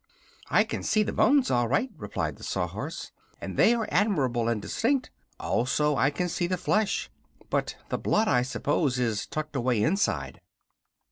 "I 0.49 0.63
can 0.63 0.81
see 0.81 1.03
the 1.03 1.13
bones 1.13 1.51
all 1.51 1.67
right," 1.67 1.91
replied 1.95 2.37
the 2.37 2.43
Sawhorse, 2.43 3.11
"and 3.39 3.55
they 3.55 3.75
are 3.75 3.87
admirable 3.91 4.47
and 4.47 4.59
distinct. 4.59 5.11
Also 5.39 5.95
I 5.95 6.09
can 6.09 6.27
see 6.27 6.47
the 6.47 6.57
flesh. 6.57 7.11
But 7.51 7.75
the 7.89 7.99
blood, 7.99 8.27
I 8.27 8.41
suppose, 8.41 8.97
is 8.97 9.27
tucked 9.27 9.55
away 9.55 9.83
inside." 9.83 10.41